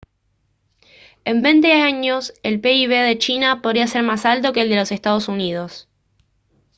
en 1.25 1.43
veinte 1.43 1.71
años 1.73 2.33
el 2.41 2.59
pib 2.59 2.89
de 2.89 3.19
china 3.19 3.61
podría 3.61 3.85
ser 3.85 4.01
más 4.01 4.25
alto 4.25 4.51
que 4.51 4.61
el 4.61 4.69
de 4.69 4.77
los 4.77 4.91
estados 4.91 5.27
unidos 5.27 5.87